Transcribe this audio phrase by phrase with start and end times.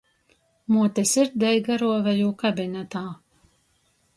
[0.75, 3.03] Muote sirdeiga ruove jū kabinetā.